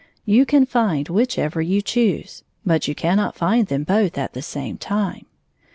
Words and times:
You 0.25 0.47
can 0.47 0.65
find 0.65 1.07
whichever 1.09 1.61
you 1.61 1.79
choose, 1.83 2.41
but 2.65 2.87
you 2.87 2.95
cannot 2.95 3.35
find 3.35 3.67
them 3.67 3.83
both 3.83 4.17
at 4.17 4.33
the 4.33 4.41
same 4.41 4.79
time. 4.79 5.27